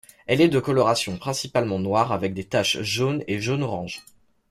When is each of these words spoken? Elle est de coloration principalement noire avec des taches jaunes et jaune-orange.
Elle 0.25 0.41
est 0.41 0.47
de 0.49 0.59
coloration 0.59 1.15
principalement 1.19 1.77
noire 1.77 2.11
avec 2.11 2.33
des 2.33 2.45
taches 2.45 2.81
jaunes 2.81 3.23
et 3.27 3.39
jaune-orange. 3.39 4.01